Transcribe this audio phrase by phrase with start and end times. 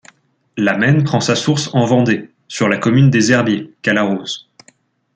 [0.57, 4.49] La Maine prend sa source en Vendée, sur la commune des Herbiers qu'elle arrose.